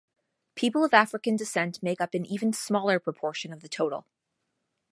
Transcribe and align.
People 0.55 0.83
of 0.83 0.95
African 0.95 1.35
descent 1.35 1.83
make 1.83 2.01
up 2.01 2.15
an 2.15 2.25
even 2.25 2.53
smaller 2.53 2.97
proportion 2.99 3.53
of 3.53 3.59
the 3.61 3.69
total. 3.69 4.07